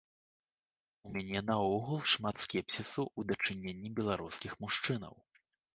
У 1.07 1.11
мяне 1.17 1.39
наогул 1.51 2.01
шмат 2.15 2.35
скепсісу 2.47 3.01
ў 3.19 3.33
дачыненні 3.35 3.89
беларускіх 4.03 4.51
мужчынаў. 4.65 5.13